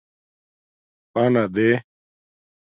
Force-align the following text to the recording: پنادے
پنادے 1.13 1.69